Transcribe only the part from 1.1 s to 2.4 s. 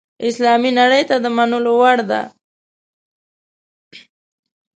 د منلو وړ ده.